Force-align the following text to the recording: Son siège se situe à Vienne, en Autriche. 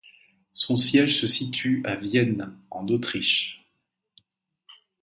Son 0.51 0.77
siège 0.77 1.21
se 1.21 1.27
situe 1.27 1.83
à 1.85 1.95
Vienne, 1.95 2.57
en 2.71 2.87
Autriche. 2.87 3.67